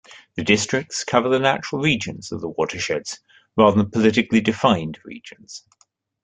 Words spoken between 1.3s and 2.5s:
natural regions of the